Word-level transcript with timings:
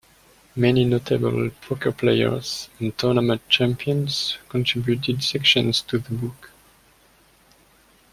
Many 0.55 0.83
notable 0.85 1.51
poker 1.61 1.91
players 1.91 2.69
and 2.79 2.97
tournament 2.97 3.47
champions 3.49 4.35
contributed 4.49 5.23
sections 5.23 5.83
to 5.83 5.99
the 5.99 6.15
book. 6.15 6.49